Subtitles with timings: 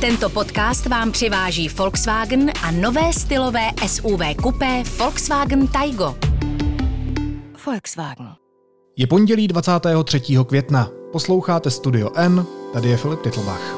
[0.00, 6.16] Tento podcast vám přiváží Volkswagen a nové stylové SUV kupé Volkswagen Taigo.
[7.66, 8.28] Volkswagen.
[8.96, 10.20] Je pondělí 23.
[10.46, 10.90] května.
[11.12, 13.76] Posloucháte Studio N, tady je Filip Titlbach.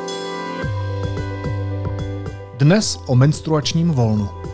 [2.58, 4.45] Dnes o menstruačním volnu.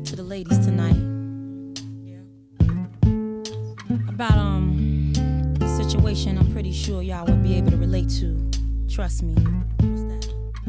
[0.00, 0.96] Talk to the ladies tonight
[4.08, 5.12] about um
[5.60, 8.26] a situation I'm pretty sure y'all would be able to relate to.
[8.94, 9.34] Trust me.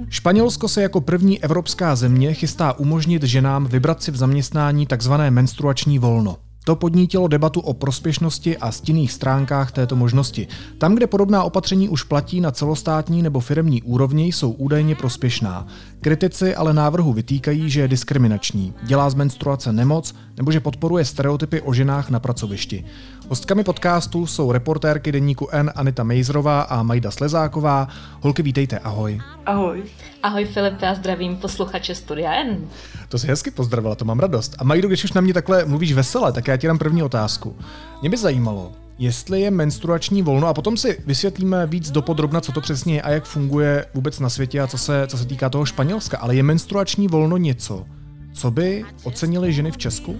[0.10, 6.00] Španělsko se jako první evropská země chystá umožnit ženám vybrat si v zaměstnání takzvané menstruační
[6.00, 6.38] volno.
[6.64, 10.48] To podnítilo debatu o prospěšnosti a stinných stránkách této možnosti.
[10.78, 15.68] Tam, kde podobná opatření už platí na celostátní nebo firmní úrovni, jsou údajně prospěšná.
[16.02, 21.62] Kritici ale návrhu vytýkají, že je diskriminační, dělá z menstruace nemoc nebo že podporuje stereotypy
[21.62, 22.86] o ženách na pracovišti.
[23.32, 27.88] Hostkami podcastu jsou reportérky deníku N Anita Mejzrová a Majda Slezáková.
[28.22, 29.20] Holky, vítejte, ahoj.
[29.46, 29.84] Ahoj.
[30.24, 32.68] Ahoj Filip, já zdravím posluchače Studia N.
[33.10, 34.56] To si hezky pozdravila, to mám radost.
[34.60, 37.56] A Majdu, když už na mě takhle mluvíš vesele, tak já ti dám první otázku.
[38.02, 42.62] Mě by zajímalo, jestli je menstruační volno, a potom si vysvětlíme víc dopodrobna, co to
[42.62, 45.66] přesně je a jak funguje vůbec na světě a co se, co se týká toho
[45.66, 47.86] Španělska, ale je menstruační volno něco,
[48.34, 50.20] co by ocenili ženy v Česku?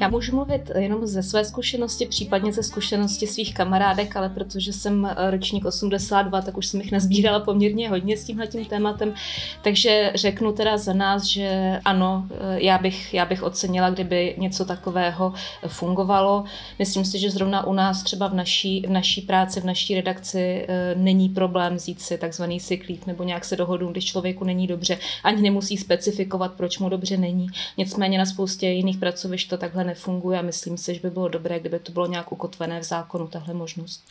[0.00, 5.06] Já můžu mluvit jenom ze své zkušenosti, případně ze zkušenosti svých kamarádek, ale protože jsem
[5.06, 9.14] eh, ročník 82, tak už jsem jich nazbírala poměrně hodně s tímhletím tématem.
[9.62, 14.64] Takže řeknu teda za nás, že ano, eh, já bych, já bych ocenila, kdyby něco
[14.64, 15.32] takového
[15.66, 16.44] fungovalo.
[16.78, 20.66] Myslím si, že zrovna u nás třeba v naší, v naší práci, v naší redakci
[20.68, 24.98] eh, není problém vzít si takzvaný cyklík nebo nějak se dohodnout, když člověku není dobře.
[25.24, 27.46] Ani nemusí specifikovat, proč mu dobře není.
[27.76, 31.60] Nicméně na spoustě jiných pracovišť to takhle nefunguje a myslím si, že by bylo dobré,
[31.60, 34.04] kdyby to bylo nějak ukotvené v zákonu, tahle možnost.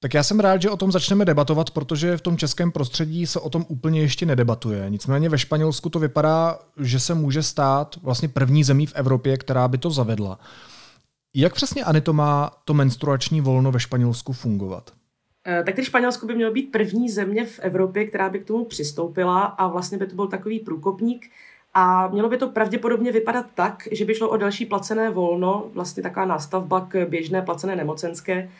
[0.00, 3.40] Tak já jsem rád, že o tom začneme debatovat, protože v tom českém prostředí se
[3.40, 4.90] o tom úplně ještě nedebatuje.
[4.90, 9.68] Nicméně ve Španělsku to vypadá, že se může stát vlastně první zemí v Evropě, která
[9.68, 10.38] by to zavedla.
[11.34, 14.90] Jak přesně, Ani, to má to menstruační volno ve Španělsku fungovat?
[15.46, 18.64] Eh, Tak tedy Španělsko by mělo být první země v Evropě, která by k tomu
[18.64, 21.30] přistoupila a vlastně by to byl takový průkopník.
[21.74, 26.02] A mělo by to pravděpodobně vypadat tak, že by šlo o další placené volno, vlastně
[26.02, 28.50] taková nástavba k běžné placené nemocenské.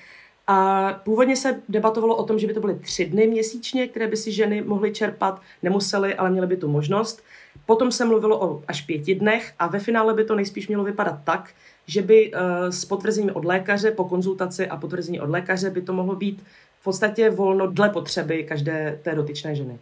[0.47, 4.17] A původně se debatovalo o tom, že by to byly tři dny měsíčně, které by
[4.17, 7.23] si ženy mohly čerpat, nemusely, ale měly by tu možnost.
[7.67, 11.19] Potom se mluvilo o až pěti dnech a ve finále by to nejspíš mělo vypadat
[11.25, 11.51] tak,
[11.87, 15.93] že by eh, s potvrzením od lékaře, po konzultaci a potvrzení od lékaře by to
[15.93, 16.45] mohlo být
[16.81, 19.79] v podstatě volno dle potřeby každé té dotyčné ženy.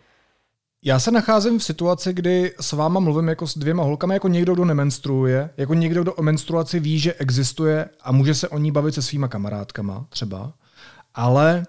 [0.84, 4.54] Já se nacházím v situaci, kdy s váma mluvím jako s dvěma holkami, jako někdo,
[4.54, 8.72] kdo nemenstruuje, jako někdo, kdo o menstruaci ví, že existuje a může se o ní
[8.72, 10.53] bavit se svýma kamarádkama třeba.
[11.15, 11.66] Ale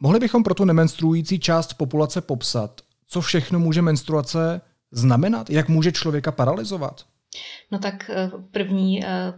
[0.00, 5.50] mohli bychom pro tu nemenstruující část populace popsat, co všechno může menstruace znamenat?
[5.50, 7.04] Jak může člověka paralizovat?
[7.70, 9.32] No tak eh, první, eh,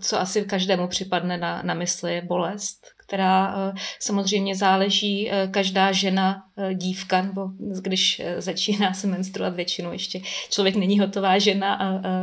[0.00, 6.42] co asi každému připadne na, na mysli, je bolest, která eh, samozřejmě záleží, každá žena,
[6.72, 11.74] dívka, nebo když začíná se menstruovat většinou, ještě člověk není hotová žena,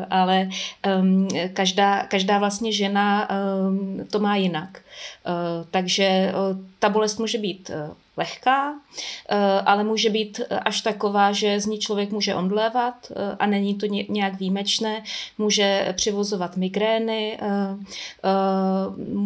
[0.09, 0.49] ale
[0.83, 4.81] ehm, každá, každá vlastně žena ehm, to má jinak.
[5.71, 6.33] Takže
[6.79, 7.71] ta bolest může být
[8.19, 8.73] lehká,
[9.65, 14.39] ale může být až taková, že z ní člověk může omdlévat a není to nějak
[14.39, 15.03] výjimečné.
[15.37, 17.39] Může přivozovat migrény,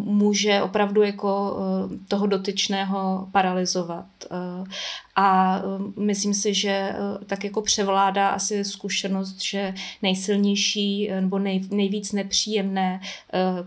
[0.06, 1.58] může opravdu jako
[2.08, 4.06] toho dotyčného paralizovat.
[5.16, 5.62] A
[6.00, 13.02] myslím si, že tak jako převládá asi zkušenost, že nejsilnější nebo nej, nejvíc nepříjemné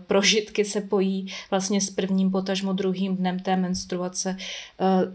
[0.07, 4.37] prožitky se pojí vlastně s prvním potažmo druhým dnem té menstruace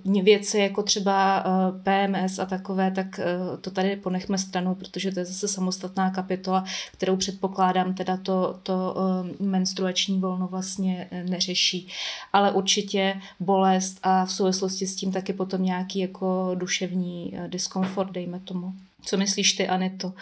[0.04, 1.44] věci jako třeba
[1.82, 3.20] PMS a takové, tak
[3.60, 8.94] to tady ponechme stranou, protože to je zase samostatná kapitola, kterou předpokládám teda to, to
[9.40, 11.88] menstruační volno vlastně neřeší.
[12.32, 16.21] Ale určitě bolest a v souvislosti s tím taky potom nějaký jako
[16.54, 18.72] duševní diskomfort, dejme tomu.
[19.04, 20.12] Co myslíš ty, Anito?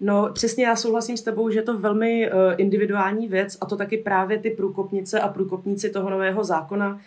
[0.00, 3.76] No přesně já souhlasím s tebou, že je to velmi uh, individuální věc a to
[3.76, 7.00] taky právě ty průkopnice a průkopníci toho nového zákona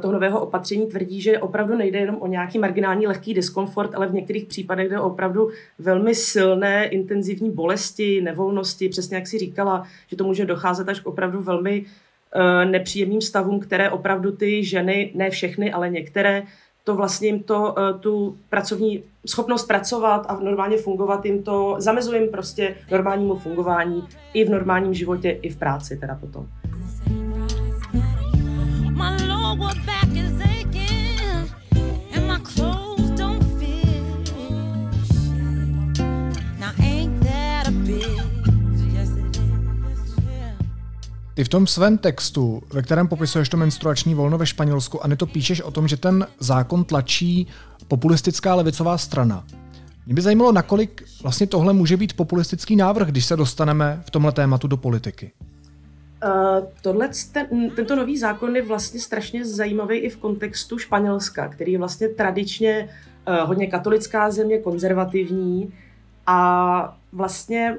[0.00, 4.14] toho nového opatření tvrdí, že opravdu nejde jenom o nějaký marginální lehký diskomfort, ale v
[4.14, 10.24] některých případech jde opravdu velmi silné, intenzivní bolesti, nevolnosti, přesně jak si říkala, že to
[10.24, 15.72] může docházet až k opravdu velmi uh, nepříjemným stavům, které opravdu ty ženy, ne všechny,
[15.72, 16.42] ale některé,
[16.88, 22.20] to vlastně jim to, uh, tu pracovní schopnost pracovat a normálně fungovat jim to, zamezuje
[22.20, 26.46] jim prostě normálnímu fungování i v normálním životě, i v práci teda potom.
[41.38, 45.26] Ty v tom svém textu, ve kterém popisuješ to menstruační volno ve Španělsku, a to
[45.26, 47.46] píšeš o tom, že ten zákon tlačí
[47.88, 49.44] populistická levicová strana.
[50.06, 54.32] Mě by zajímalo, nakolik vlastně tohle může být populistický návrh, když se dostaneme v tomhle
[54.32, 55.32] tématu do politiky.
[56.24, 61.72] Uh, tohle, ten, tento nový zákon je vlastně strašně zajímavý i v kontextu Španělska, který
[61.72, 62.88] je vlastně tradičně
[63.28, 65.72] uh, hodně katolická země, konzervativní
[66.26, 67.78] a vlastně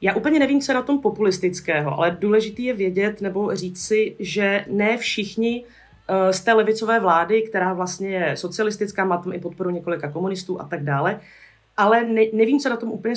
[0.00, 4.16] já úplně nevím, co je na tom populistického, ale důležitý je vědět nebo říct si,
[4.18, 9.38] že ne všichni uh, z té levicové vlády, která vlastně je socialistická, má tam i
[9.38, 11.20] podporu několika komunistů a tak dále,
[11.76, 13.14] ale ne, nevím, co na tom úplně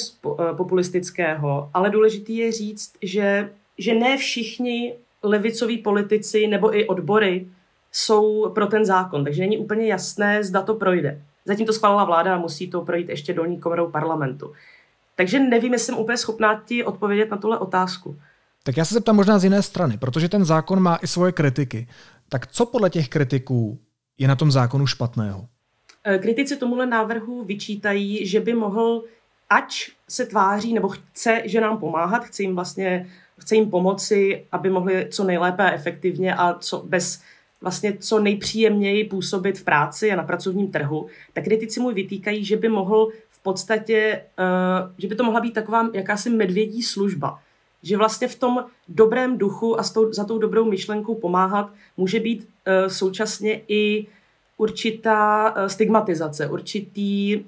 [0.58, 3.50] populistického, ale důležitý je říct, že
[3.80, 7.48] že ne všichni levicoví politici nebo i odbory
[7.92, 11.22] jsou pro ten zákon, takže není úplně jasné, zda to projde.
[11.46, 14.52] Zatím to schválila vláda a musí to projít ještě dolní komorou parlamentu.
[15.19, 18.19] Takže nevím, jestli jsem úplně schopná ti odpovědět na tuhle otázku.
[18.63, 21.88] Tak já se zeptám možná z jiné strany, protože ten zákon má i svoje kritiky.
[22.30, 23.80] Tak co podle těch kritiků
[24.18, 25.48] je na tom zákonu špatného?
[26.04, 29.04] Eh, kritici tomuhle návrhu vyčítají, že by mohl,
[29.50, 34.69] ač se tváří nebo chce, že nám pomáhat, chce jim vlastně chce jim pomoci, aby
[34.69, 37.22] mohli co nejlépe a efektivně a co bez
[37.62, 42.57] vlastně co nejpříjemněji působit v práci a na pracovním trhu, tak kritici mu vytýkají, že
[42.57, 43.12] by mohl
[43.51, 47.40] podstatě, uh, že by to mohla být taková jakási medvědí služba.
[47.84, 52.88] Že vlastně v tom dobrém duchu a za tou dobrou myšlenkou pomáhat může být uh,
[52.88, 54.07] současně i
[54.57, 57.46] určitá uh, stigmatizace, určitý,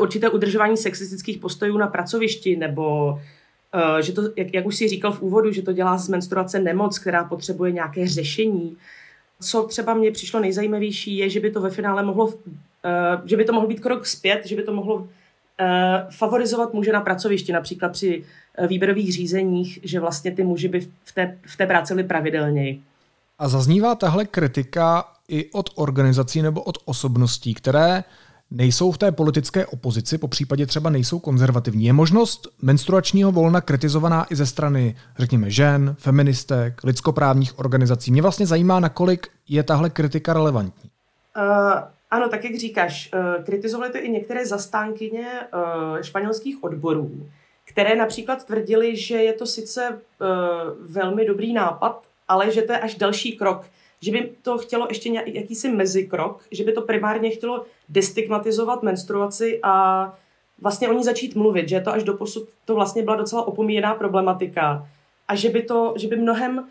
[0.00, 3.18] určité udržování sexistických postojů na pracovišti nebo
[3.74, 6.60] Eh, že to, jak, jak už si říkal v úvodu, že to dělá z menstruace
[6.60, 8.76] nemoc, která potřebuje nějaké řešení.
[9.40, 12.34] Co třeba mně přišlo nejzajímavější, je, že by to ve finále mohlo,
[12.84, 15.08] eh, že by to mohlo být krok zpět, že by to mohlo
[15.60, 18.24] eh, favorizovat muže na pracovišti, například při
[18.66, 22.82] výběrových řízeních, že vlastně ty muži by v té, v té práci byli pravidelněji.
[23.38, 28.04] A zaznívá tahle kritika i od organizací nebo od osobností, které
[28.50, 31.84] nejsou v té politické opozici, po případě třeba nejsou konzervativní.
[31.84, 38.12] Je možnost menstruačního volna kritizovaná i ze strany, řekněme, žen, feministek, lidskoprávních organizací.
[38.12, 40.90] Mě vlastně zajímá, nakolik je tahle kritika relevantní.
[41.36, 41.44] Uh,
[42.12, 47.28] ano, tak jak říkáš, uh, kritizovali to i některé zastánkyně uh, španělských odborů,
[47.64, 49.96] které například tvrdili, že je to sice uh,
[50.80, 53.66] velmi dobrý nápad, ale že to je až další krok.
[54.00, 59.60] Že by to chtělo ještě nějaký, jakýsi mezikrok, že by to primárně chtělo destigmatizovat menstruaci
[59.62, 60.06] a
[60.60, 63.94] vlastně o ní začít mluvit, že to až do posud to vlastně byla docela opomíjená
[63.94, 64.88] problematika
[65.28, 66.68] a že by to, že by mnohem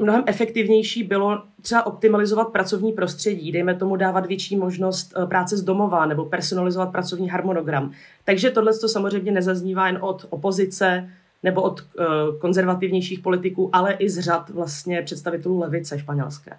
[0.00, 5.62] mnohem efektivnější bylo třeba optimalizovat pracovní prostředí, dejme tomu dávat větší možnost uh, práce z
[5.62, 7.92] domova nebo personalizovat pracovní harmonogram.
[8.24, 11.10] Takže tohle to samozřejmě nezaznívá jen od opozice,
[11.42, 12.06] nebo od uh,
[12.38, 16.52] konzervativnějších politiků, ale i z řad vlastně představitelů levice španělské.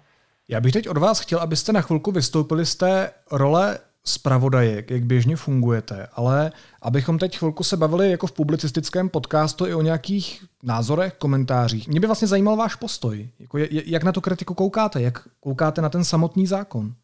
[0.48, 5.04] Já bych teď od vás chtěl, abyste na chvilku vystoupili z té role zpravodajek, jak
[5.04, 6.52] běžně fungujete, ale
[6.82, 11.88] abychom teď chvilku se bavili jako v publicistickém podcastu i o nějakých názorech, komentářích.
[11.88, 13.28] Mě by vlastně zajímal váš postoj.
[13.38, 15.02] Jako jak na tu kritiku koukáte?
[15.02, 16.94] Jak koukáte na ten samotný zákon?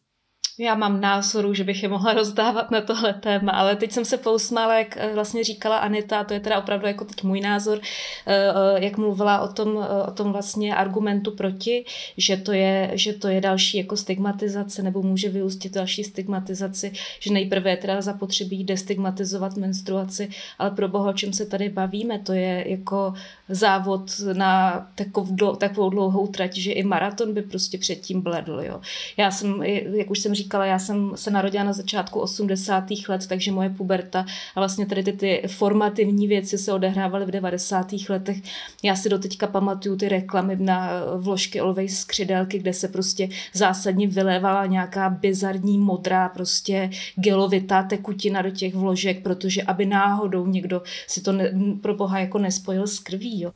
[0.59, 4.17] Já mám názoru, že bych je mohla rozdávat na tohle téma, ale teď jsem se
[4.17, 8.35] pousmála, jak eh, vlastně říkala Anita, to je teda opravdu jako teď můj názor, eh,
[8.35, 11.85] eh, jak mluvila o tom, o tom vlastně argumentu proti,
[12.17, 17.33] že to, je, že to je další jako stigmatizace nebo může vyústit další stigmatizaci, že
[17.33, 22.33] nejprve je teda zapotřebí destigmatizovat menstruaci, ale pro boha, o čem se tady bavíme, to
[22.33, 23.13] je jako
[23.49, 28.61] závod na takovou, takovou dlouhou trať, že i maraton by prostě předtím bledl.
[28.63, 28.81] Jo.
[29.17, 32.83] Já jsem, jak už jsem říkala, říkala, já jsem se narodila na začátku 80.
[33.09, 34.25] let, takže moje puberta
[34.55, 37.87] a vlastně tady ty, ty formativní věci se odehrávaly v 90.
[38.09, 38.37] letech.
[38.83, 44.65] Já si doteďka pamatuju ty reklamy na vložky Always skřidelky, kde se prostě zásadně vylévala
[44.65, 51.31] nějaká bizarní modrá prostě gelovitá tekutina do těch vložek, protože aby náhodou někdo si to
[51.31, 51.51] ne,
[51.81, 53.41] pro boha jako nespojil s krví.
[53.41, 53.51] Jo.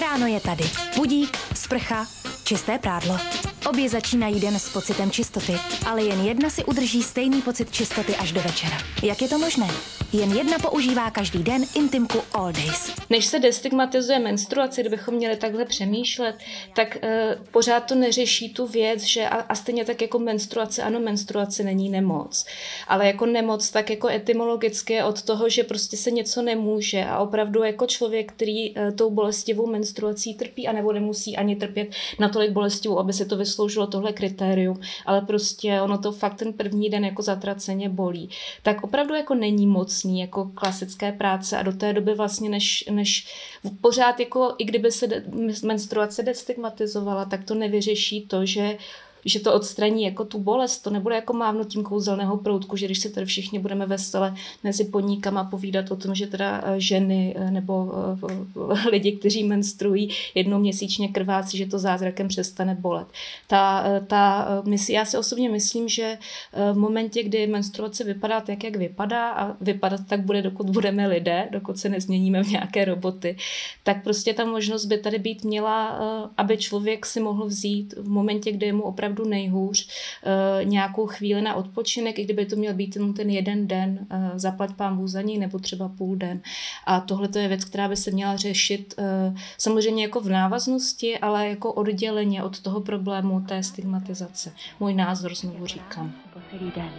[0.00, 0.64] Ráno je tady.
[0.96, 2.06] Budík, sprcha,
[2.44, 3.49] čisté prádlo.
[3.68, 5.52] Obě začínají den s pocitem čistoty,
[5.86, 8.78] ale jen jedna si udrží stejný pocit čistoty až do večera.
[9.02, 9.68] Jak je to možné?
[10.12, 12.92] Jen jedna používá každý den intimku All Days.
[13.10, 16.36] Než se destigmatizuje menstruace, kdybychom měli takhle přemýšlet,
[16.76, 17.10] tak uh,
[17.50, 21.88] pořád to neřeší tu věc, že a, a stejně tak jako menstruace, ano, menstruace není
[21.88, 22.46] nemoc,
[22.88, 27.62] ale jako nemoc tak jako etymologicky od toho, že prostě se něco nemůže a opravdu
[27.62, 31.88] jako člověk, který uh, tou bolestivou menstruací trpí a nebo nemusí ani trpět
[32.18, 36.90] natolik bolestivou, aby se to vysloužilo tohle kritérium, ale prostě ono to fakt ten první
[36.90, 38.30] den jako zatraceně bolí,
[38.62, 43.26] tak opravdu jako není mocný jako klasické práce a do té doby vlastně, než, než
[43.80, 45.24] pořád jako, i kdyby se de,
[45.64, 48.78] menstruace destigmatizovala, tak to nevyřeší to, že
[49.24, 53.08] že to odstraní jako tu bolest, to nebude jako mávnutím kouzelného proutku, že když se
[53.08, 54.34] tady všichni budeme vesele
[54.64, 57.92] mezi podnikama povídat o tom, že teda eh, ženy eh, nebo
[58.84, 63.06] eh, lidi, kteří menstruují jednou měsíčně krvácí, že to zázrakem přestane bolet.
[63.46, 64.48] Ta, ta,
[64.90, 66.18] já si osobně myslím, že
[66.72, 71.48] v momentě, kdy menstruace vypadá tak, jak vypadá a vypadat tak bude, dokud budeme lidé,
[71.52, 73.36] dokud se nezměníme v nějaké roboty,
[73.82, 75.98] tak prostě ta možnost by tady být měla,
[76.36, 79.88] aby člověk si mohl vzít v momentě, kdy je mu opravdu opravdu nejhůř,
[80.24, 84.30] eh, nějakou chvíli na odpočinek, i kdyby to měl být ten, ten jeden den, eh,
[84.34, 86.40] zaplať pán za ní, nebo třeba půl den.
[86.86, 91.18] A tohle to je věc, která by se měla řešit eh, samozřejmě jako v návaznosti,
[91.18, 94.52] ale jako odděleně od toho problému té stigmatizace.
[94.80, 96.12] Můj názor znovu říkám.
[96.50, 96.90] celý den.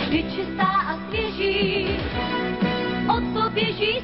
[0.00, 1.86] Vždy čistá a svěží,
[3.16, 3.98] od to běží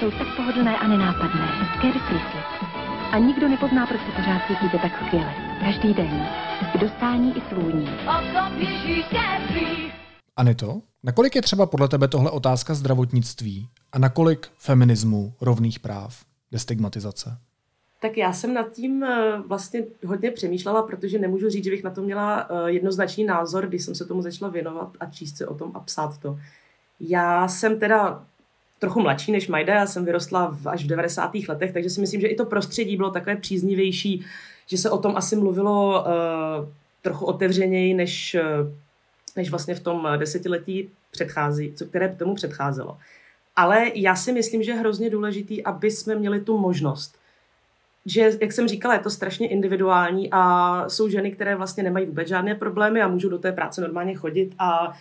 [0.00, 1.48] Jsou tak pohodlné a nenápadné.
[1.80, 2.67] Carefree slip.
[3.12, 5.34] A nikdo nepozná, proč se pořád cítíte tak skvěle.
[5.60, 6.26] Každý den.
[6.72, 7.88] K dostání i svůní.
[10.36, 17.38] Anito, nakolik je třeba podle tebe tohle otázka zdravotnictví a nakolik feminismu, rovných práv, destigmatizace?
[18.00, 21.90] Tak já jsem nad tím eh, vlastně hodně přemýšlela, protože nemůžu říct, že bych na
[21.90, 25.54] to měla eh, jednoznačný názor, když jsem se tomu začala věnovat a číst se o
[25.54, 26.38] tom a psát to.
[27.00, 28.26] Já jsem teda
[28.78, 31.30] trochu mladší než Majda, já jsem vyrostla v, až v 90.
[31.48, 34.24] letech, takže si myslím, že i to prostředí bylo takové příznivější,
[34.66, 36.68] že se o tom asi mluvilo uh,
[37.02, 38.72] trochu otevřeněji, než, uh,
[39.36, 42.98] než vlastně v tom desetiletí předchází, co které tomu předcházelo.
[43.56, 47.18] Ale já si myslím, že je hrozně důležitý, aby jsme měli tu možnost.
[48.06, 52.28] Že, jak jsem říkala, je to strašně individuální a jsou ženy, které vlastně nemají vůbec
[52.28, 54.96] žádné problémy a můžou do té práce normálně chodit a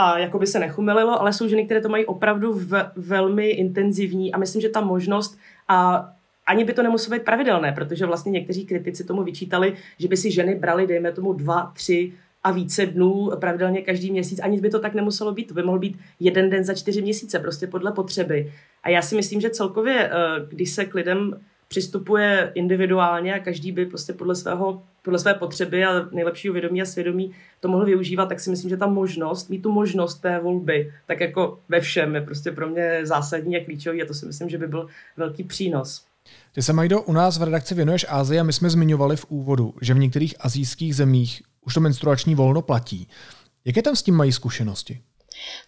[0.00, 4.32] a jako by se nechumelilo, ale jsou ženy, které to mají opravdu v, velmi intenzivní
[4.32, 5.38] a myslím, že ta možnost
[5.68, 6.08] a
[6.46, 10.30] ani by to nemuselo být pravidelné, protože vlastně někteří kritici tomu vyčítali, že by si
[10.30, 12.12] ženy brali, dejme tomu, dva, tři
[12.44, 14.40] a více dnů pravidelně každý měsíc.
[14.42, 15.48] Ani by to tak nemuselo být.
[15.48, 18.52] To by mohl být jeden den za čtyři měsíce, prostě podle potřeby.
[18.82, 20.10] A já si myslím, že celkově, eh,
[20.48, 25.84] když se k lidem přistupuje individuálně a každý by prostě podle, svého, podle své potřeby
[25.84, 29.62] a nejlepšího vědomí a svědomí to mohl využívat, tak si myslím, že ta možnost, mít
[29.62, 34.02] tu možnost té volby, tak jako ve všem je prostě pro mě zásadní a klíčový
[34.02, 36.04] a to si myslím, že by byl velký přínos.
[36.52, 39.74] Ty se, Majdo, u nás v redakci věnuješ Ázii a my jsme zmiňovali v úvodu,
[39.80, 43.08] že v některých azijských zemích už to menstruační volno platí.
[43.64, 45.00] Jaké tam s tím mají zkušenosti?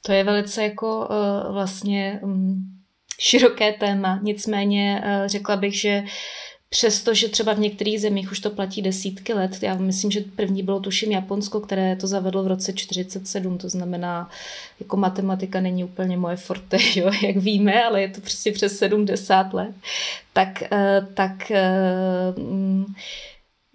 [0.06, 2.79] To je velice jako uh, vlastně um,
[3.20, 4.18] široké téma.
[4.22, 6.04] Nicméně uh, řekla bych, že
[6.72, 10.80] Přestože třeba v některých zemích už to platí desítky let, já myslím, že první bylo
[10.80, 14.30] tuším Japonsko, které to zavedlo v roce 47, to znamená,
[14.80, 19.54] jako matematika není úplně moje forte, jo, jak víme, ale je to prostě přes 70
[19.54, 19.74] let,
[20.32, 21.52] tak, eh, tak
[22.36, 22.84] mm,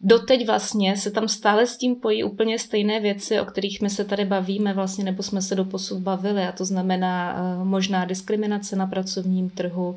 [0.06, 4.06] doteď vlastně se tam stále s tím pojí úplně stejné věci, o kterých my se
[4.06, 8.76] tady bavíme vlastně, nebo jsme se do posud bavili a to znamená uh, možná diskriminace
[8.76, 9.96] na pracovním trhu,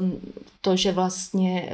[0.00, 0.20] um,
[0.60, 1.72] to, že vlastně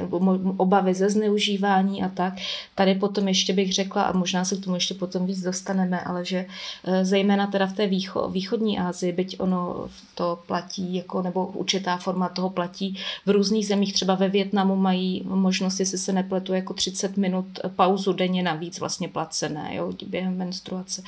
[0.57, 2.33] obavy ze zneužívání a tak.
[2.75, 6.25] Tady potom ještě bych řekla, a možná se k tomu ještě potom víc dostaneme, ale
[6.25, 6.45] že
[6.87, 11.97] uh, zejména teda v té výcho, východní Asii, byť ono to platí, jako, nebo určitá
[11.97, 16.73] forma toho platí, v různých zemích, třeba ve Větnamu mají možnost, jestli se nepletu, jako
[16.73, 21.03] 30 minut minut pauzu denně navíc vlastně placené jo, během menstruace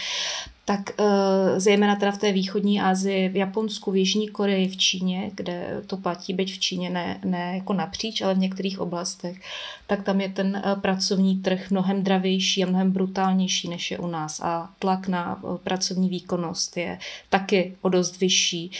[0.66, 5.32] tak eh, zejména teda v té východní Asii, v Japonsku, v Jižní Koreji, v Číně,
[5.36, 9.42] kde to platí, byť v Číně ne, ne jako napříč, ale v některých oblastech,
[9.88, 14.08] tak tam je ten eh, pracovní trh mnohem dravější a mnohem brutálnější, než je u
[14.08, 14.40] nás.
[14.40, 18.72] A tlak na eh, pracovní výkonnost je taky o dost vyšší,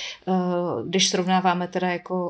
[0.86, 2.30] když srovnáváme teda jako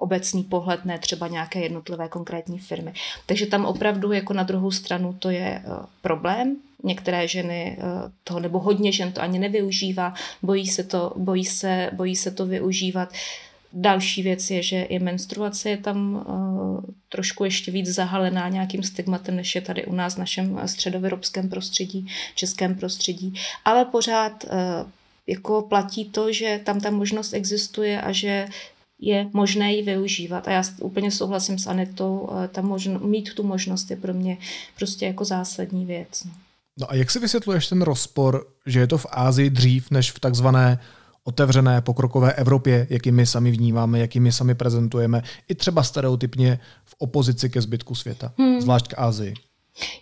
[0.00, 2.92] obecný pohled, ne třeba nějaké jednotlivé konkrétní firmy.
[3.26, 5.62] Takže tam opravdu jako na druhou stranu to je
[6.02, 7.82] problém, Některé ženy eh,
[8.24, 12.46] toho, nebo hodně žen to ani nevyužívá, bojí se to, bojí se, bojí se to
[12.46, 13.12] využívat
[13.72, 19.36] Další věc je, že i menstruace je tam uh, trošku ještě víc zahalená nějakým stigmatem,
[19.36, 23.34] než je tady u nás v našem středoevropském prostředí, českém prostředí.
[23.64, 24.50] Ale pořád uh,
[25.26, 28.46] jako platí to, že tam ta možnost existuje a že
[28.98, 30.48] je možné ji využívat.
[30.48, 34.38] A já úplně souhlasím s Anetou, ta možno, mít tu možnost je pro mě
[34.76, 36.24] prostě jako zásadní věc.
[36.24, 36.47] No.
[36.80, 40.20] No a jak si vysvětluješ ten rozpor, že je to v Ázii dřív než v
[40.20, 40.78] takzvané
[41.24, 46.94] otevřené pokrokové Evropě, jaký my sami vnímáme, jaký my sami prezentujeme, i třeba stereotypně v
[46.98, 48.60] opozici ke zbytku světa, hmm.
[48.60, 49.34] zvlášť k Ázii.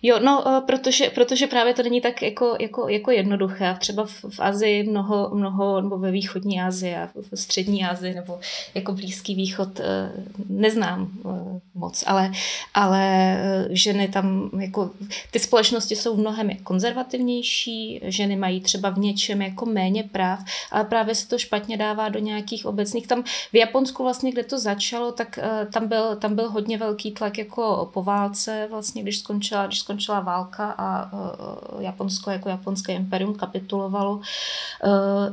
[0.01, 3.75] Jo, no, eh, protože, protože právě to není tak jako, jako, jako jednoduché.
[3.79, 8.39] Třeba v, v Azii mnoho, mnoho, nebo ve východní Asii a v střední Asii, nebo
[8.75, 10.11] jako Blízký východ eh,
[10.49, 12.31] neznám eh, moc, ale,
[12.73, 13.37] ale
[13.69, 14.91] ženy tam, jako
[15.31, 20.39] ty společnosti jsou mnohem konzervativnější, ženy mají třeba v něčem jako méně práv,
[20.71, 23.07] ale právě se to špatně dává do nějakých obecných.
[23.07, 25.39] Tam v Japonsku vlastně, kde to začalo, tak
[25.73, 30.19] tam byl, tam byl hodně velký tlak jako po válce, vlastně, když skončila když skončila
[30.19, 34.15] válka a uh, Japonsko jako japonské imperium kapitulovalo.
[34.15, 34.21] Uh,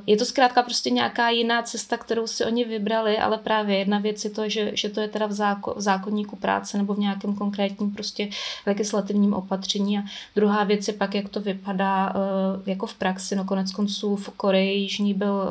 [0.07, 4.25] je to zkrátka prostě nějaká jiná cesta, kterou si oni vybrali, ale právě jedna věc
[4.25, 7.35] je to, že, že to je teda v, záko, v zákonníku práce nebo v nějakém
[7.35, 8.29] konkrétním prostě
[8.67, 10.03] legislativním opatření a
[10.37, 13.37] druhá věc je pak, jak to vypadá uh, jako v praxi.
[13.37, 15.49] No konec konců v Koreji Jižní byl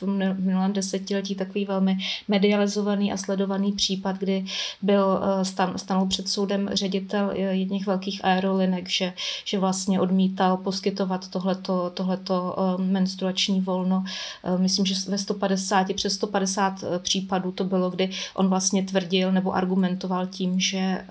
[0.00, 0.02] v
[0.38, 4.44] minulém desetiletí takový velmi medializovaný a sledovaný případ, kdy
[4.82, 9.12] byl stan, stanul před soudem ředitel jedných velkých velkých aerolinek, že,
[9.44, 14.04] že vlastně odmítal poskytovat tohleto, tohleto eh, menstruační volno.
[14.44, 19.32] Eh, myslím, že ve 150, přes 150 eh, případů to bylo, kdy on vlastně tvrdil
[19.32, 21.04] nebo argumentoval tím, že,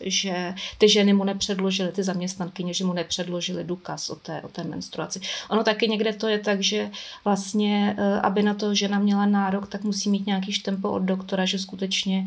[0.00, 4.64] že ty ženy mu nepředložily, ty zaměstnankyně, že mu nepředložily důkaz o té, o té
[4.64, 5.20] menstruaci.
[5.50, 6.90] Ono taky někde to je tak, že
[7.24, 11.58] vlastně, aby na to žena měla nárok, tak musí mít nějaký štempo od doktora, že
[11.58, 12.26] skutečně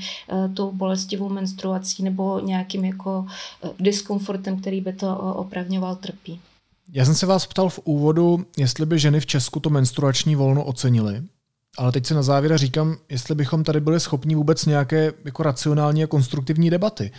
[0.54, 3.26] tou bolestivou menstruací nebo nějakým jako
[3.94, 6.42] diskomfortem, který by to opravňoval, trpí.
[6.94, 10.64] Já jsem se vás ptal v úvodu, jestli by ženy v Česku to menstruační volno
[10.64, 11.24] ocenily,
[11.78, 16.04] ale teď si na závěr říkám, jestli bychom tady byli schopni vůbec nějaké jako racionální
[16.04, 17.12] a konstruktivní debaty.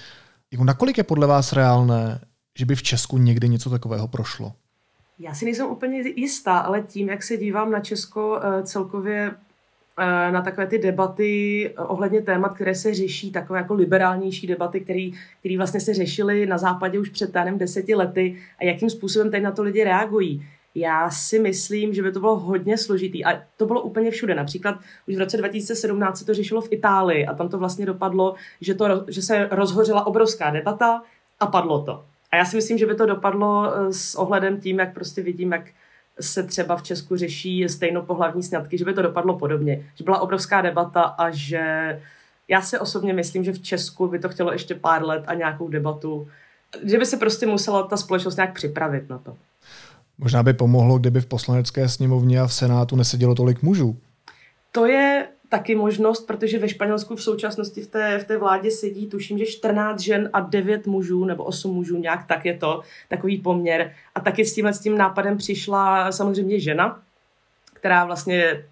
[0.52, 2.20] Jako nakolik je podle vás reálné,
[2.58, 4.52] že by v Česku někdy něco takového prošlo?
[5.18, 9.36] Já si nejsem úplně jistá, ale tím, jak se dívám na Česko eh, celkově Eh,
[10.30, 15.56] na takové ty debaty eh, ohledně témat, které se řeší, takové jako liberálnější debaty, které
[15.56, 19.50] vlastně se řešily na západě už před tánem deseti lety a jakým způsobem teď na
[19.50, 20.46] to lidi reagují.
[20.74, 24.34] Já si myslím, že by to bylo hodně složitý a to bylo úplně všude.
[24.34, 24.78] Například
[25.08, 28.74] už v roce 2017 se to řešilo v Itálii a tam to vlastně dopadlo, že,
[28.74, 31.02] to, že se rozhořela obrovská debata
[31.40, 32.04] a padlo to.
[32.32, 35.52] A já si myslím, že by to dopadlo eh, s ohledem tím, jak prostě vidím,
[35.52, 35.64] jak
[36.20, 39.86] se třeba v Česku řeší stejnopohlavní sňatky, že by to dopadlo podobně.
[39.94, 42.00] Že byla obrovská debata a že
[42.48, 45.68] já si osobně myslím, že v Česku by to chtělo ještě pár let a nějakou
[45.68, 46.28] debatu,
[46.84, 49.36] že by se prostě musela ta společnost nějak připravit na to.
[50.18, 53.96] Možná by pomohlo, kdyby v poslanecké sněmovně a v Senátu nesedělo tolik mužů.
[54.72, 59.06] To je taky možnost, protože ve Španělsku v současnosti v té, v té vládě sedí,
[59.06, 63.38] tuším, že 14 žen a 9 mužů, nebo 8 mužů, nějak tak je to, takový
[63.38, 63.92] poměr.
[64.14, 67.02] A taky s tímhle s tím nápadem přišla samozřejmě žena,
[67.72, 68.64] která vlastně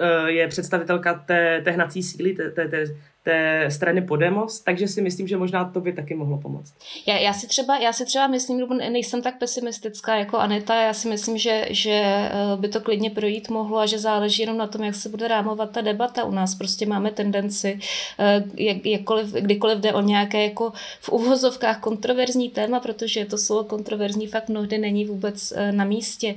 [0.00, 2.84] eh, je představitelka té, té hnací síly, té, té, té
[3.22, 6.74] té strany Podemos, takže si myslím, že možná to by taky mohlo pomoct.
[7.06, 10.94] Já, já, si, třeba, já si třeba myslím, nebo nejsem tak pesimistická jako Aneta, já
[10.94, 14.66] si myslím, že, že eh, by to klidně projít mohlo a že záleží jenom na
[14.66, 16.24] tom, jak se bude rámovat ta debata.
[16.24, 17.78] U nás prostě máme tendenci,
[18.18, 23.64] eh, jak, jakkoliv, kdykoliv jde o nějaké jako v uvozovkách kontroverzní téma, protože to slovo
[23.64, 26.34] kontroverzní fakt mnohdy není vůbec eh, na místě,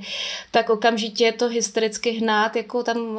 [0.50, 3.18] tak okamžitě je to hystericky hnát jako tam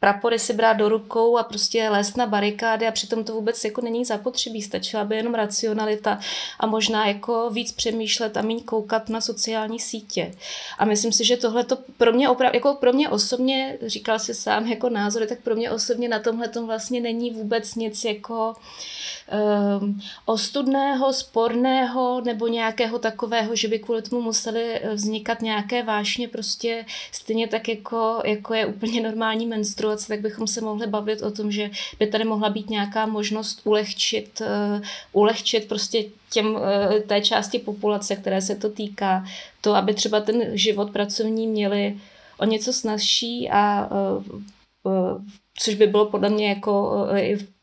[0.00, 3.80] prapory si brát do rukou a prostě lézt na barikády a přitom to vůbec jako
[3.80, 4.62] není zapotřebí.
[4.62, 6.18] Stačila by jenom racionalita
[6.60, 10.34] a možná jako víc přemýšlet a méně koukat na sociální sítě.
[10.78, 14.34] A myslím si, že tohle to pro mě opravdu, jako pro mě osobně, říkal si
[14.34, 18.54] sám jako názory, tak pro mě osobně na tomhle vlastně není vůbec nic jako
[19.80, 26.86] um, ostudného, sporného nebo nějakého takového, že by kvůli tomu museli vznikat nějaké vášně prostě
[27.12, 31.30] stejně tak jako, jako je úplně normální menstruace situaci, tak bychom se mohli bavit o
[31.30, 36.60] tom, že by tady mohla být nějaká možnost ulehčit, uh, ulehčit prostě těm, uh,
[37.06, 39.24] té části populace, které se to týká,
[39.60, 41.96] to, aby třeba ten život pracovní měli
[42.38, 45.22] o něco snazší a uh,
[45.58, 47.06] což by bylo podle mě jako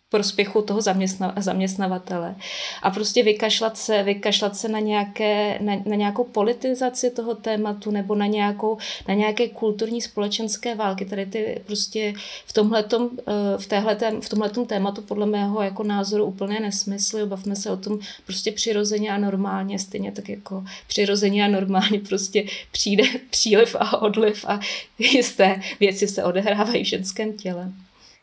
[0.10, 2.36] prospěchu toho zaměstna, zaměstnavatele.
[2.82, 8.16] A prostě vykašlat se, vykašlat se na, nějaké, na, na nějakou politizaci toho tématu nebo
[8.16, 11.06] na, nějakou, na nějaké kulturní společenské války.
[11.06, 12.14] Tady ty prostě
[12.46, 17.26] v tomhletom, eh, v téhletem, v tomhletom tématu podle mého jako názoru úplně nesmysly.
[17.26, 22.46] Bavme se o tom prostě přirozeně a normálně, stejně tak jako přirozeně a normálně prostě
[22.72, 24.60] přijde příliv a odliv a
[25.00, 27.72] jisté věci se odehrávají v ženském těle.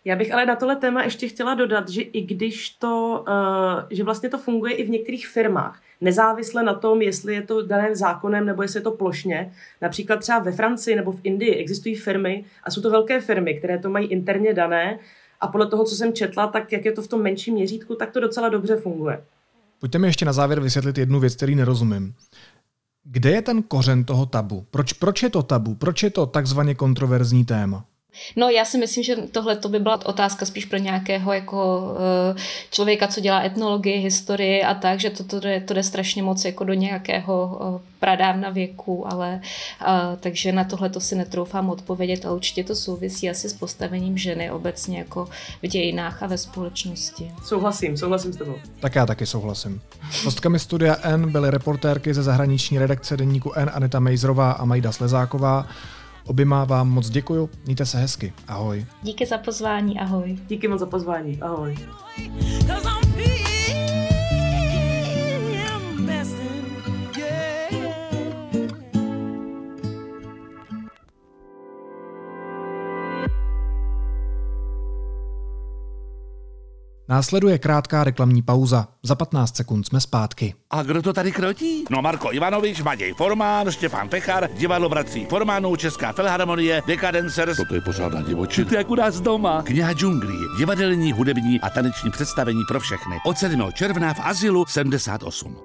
[0.04, 4.04] Já bych ale na tohle téma ještě chtěla dodat, že i když to, uh, že
[4.04, 8.46] vlastně to funguje i v některých firmách, nezávisle na tom, jestli je to dané zákonem
[8.46, 9.52] nebo jestli je to plošně.
[9.82, 13.78] Například třeba ve Francii nebo v Indii existují firmy a jsou to velké firmy, které
[13.78, 14.98] to mají interně dané
[15.40, 18.10] a podle toho, co jsem četla, tak jak je to v tom menším měřítku, tak
[18.10, 19.24] to docela dobře funguje.
[19.78, 22.14] Pojďte mi ještě na závěr vysvětlit jednu věc, který nerozumím.
[23.04, 24.66] Kde je ten kořen toho tabu?
[24.70, 25.74] Proč, proč je to tabu?
[25.74, 27.84] Proč je to takzvaně kontroverzní téma?
[28.36, 32.38] No já si myslím, že tohle to by byla otázka spíš pro nějakého jako uh,
[32.70, 36.44] člověka, co dělá etnologii, historii a tak, že to, to, jde, to jde strašně moc
[36.44, 39.40] jako do nějakého uh, pradávna věku, ale
[39.80, 39.88] uh,
[40.20, 44.50] takže na tohle to si netroufám odpovědět a určitě to souvisí asi s postavením ženy
[44.50, 45.28] obecně jako
[45.62, 47.32] v dějinách a ve společnosti.
[47.44, 48.54] Souhlasím, souhlasím s tebou.
[48.80, 49.80] Tak já taky souhlasím.
[50.24, 55.66] Hostkami studia N byly reportérky ze zahraniční redakce deníku N Aneta Mejzrová a Majda Slezáková.
[56.26, 58.86] Oběma vám moc děkuju, mějte se hezky, ahoj.
[59.02, 60.38] Díky za pozvání, ahoj.
[60.48, 61.76] Díky moc za pozvání, ahoj.
[77.08, 78.88] Následuje krátká reklamní pauza.
[79.02, 80.54] Za 15 sekund jsme zpátky.
[80.70, 81.84] A kdo to tady krotí?
[81.90, 87.58] No Marko Ivanovič, Matěj Formán, Štěpán Pechar, divadlo bratří Formánů, Česká filharmonie, Decadencers.
[87.68, 88.68] To je pořádná divočina.
[88.68, 89.62] To je jak u nás doma.
[89.62, 93.16] Kniha džunglí, divadelní, hudební a taneční představení pro všechny.
[93.26, 93.72] Od 7.
[93.74, 95.56] června v Azilu 78.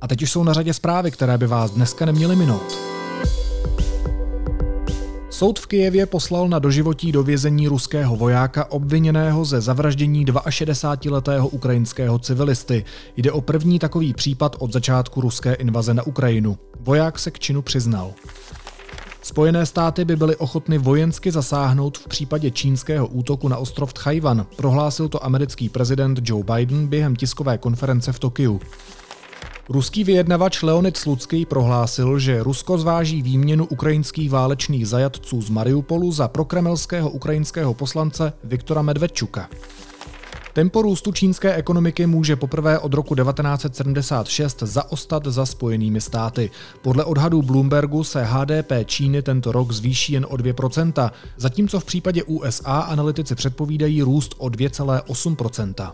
[0.00, 2.97] A teď už jsou na řadě zprávy, které by vás dneska neměly minout.
[5.38, 12.18] Soud v Kijevě poslal na doživotí do vězení ruského vojáka obviněného ze zavraždění 62-letého ukrajinského
[12.18, 12.84] civilisty.
[13.16, 16.58] Jde o první takový případ od začátku ruské invaze na Ukrajinu.
[16.80, 18.12] Voják se k činu přiznal.
[19.22, 25.08] Spojené státy by byly ochotny vojensky zasáhnout v případě čínského útoku na ostrov Tchajvan, prohlásil
[25.08, 28.60] to americký prezident Joe Biden během tiskové konference v Tokiu.
[29.70, 36.28] Ruský vyjednavač Leonid Slucký prohlásil, že Rusko zváží výměnu ukrajinských válečných zajatců z Mariupolu za
[36.28, 39.48] prokremelského ukrajinského poslance Viktora Medvedčuka.
[40.52, 46.50] Tempo růstu čínské ekonomiky může poprvé od roku 1976 zaostat za spojenými státy.
[46.82, 52.22] Podle odhadů Bloombergu se HDP Číny tento rok zvýší jen o 2%, zatímco v případě
[52.22, 55.92] USA analytici předpovídají růst o 2,8%.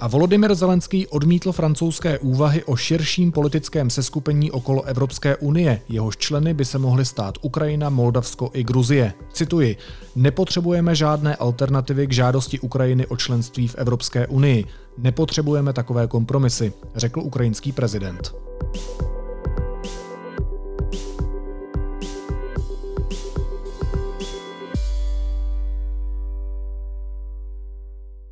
[0.00, 5.80] A Volodymyr Zelenský odmítl francouzské úvahy o širším politickém seskupení okolo Evropské unie.
[5.88, 9.12] Jehož členy by se mohly stát Ukrajina, Moldavsko i Gruzie.
[9.32, 9.76] Cituji,
[10.16, 14.64] nepotřebujeme žádné alternativy k žádosti Ukrajiny o členství v Evropské unii.
[14.98, 18.34] Nepotřebujeme takové kompromisy, řekl ukrajinský prezident.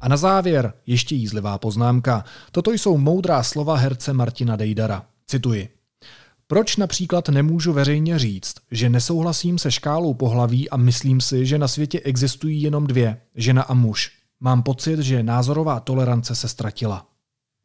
[0.03, 2.25] A na závěr ještě jízlivá poznámka.
[2.53, 5.07] Toto jsou moudrá slova herce Martina Dejdara.
[5.27, 5.69] Cituji.
[6.47, 11.69] Proč například nemůžu veřejně říct, že nesouhlasím se škálou pohlaví a myslím si, že na
[11.69, 14.13] světě existují jenom dvě, žena a muž?
[14.41, 17.07] Mám pocit, že názorová tolerance se ztratila.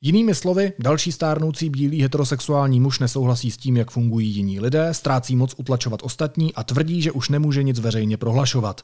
[0.01, 5.35] Jinými slovy, další stárnoucí bílý heterosexuální muž nesouhlasí s tím, jak fungují jiní lidé, ztrácí
[5.35, 8.81] moc utlačovat ostatní a tvrdí, že už nemůže nic veřejně prohlašovat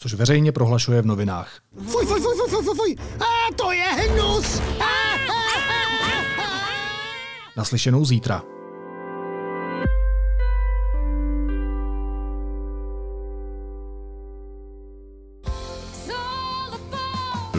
[0.00, 1.58] což veřejně prohlašuje v novinách.
[1.88, 2.96] Fuj, fuj, fuj, fuj, fuj, fuj.
[3.20, 4.62] A to je hnus!
[7.56, 8.42] Naslyšenou zítra.